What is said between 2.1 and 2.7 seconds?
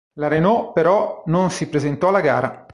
gara.